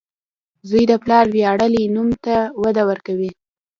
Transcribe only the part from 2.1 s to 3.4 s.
ته وده ورکوي.